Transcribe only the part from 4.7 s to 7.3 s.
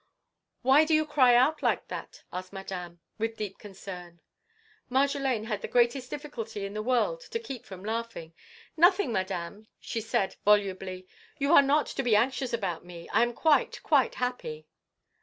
Marjolaine had the greatest difficulty in the world